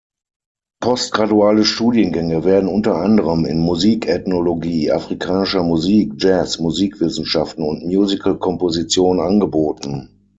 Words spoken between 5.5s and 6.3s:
Musik,